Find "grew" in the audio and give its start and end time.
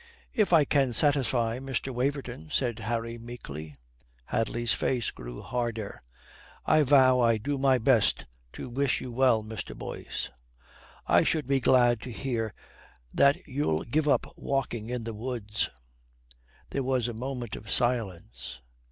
5.11-5.43